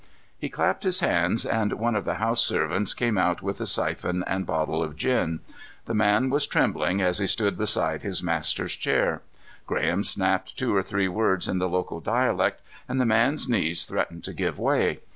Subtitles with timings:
[0.35, 4.23] He clapped his hands and one of the house servants came out with a siphon
[4.25, 5.41] and bottle of gin.
[5.85, 9.21] The man was trembling as he stood beside his master's chair.
[9.67, 14.23] Graham snapped two or three words in the local dialect and the man's knees threatened
[14.23, 15.01] to give way.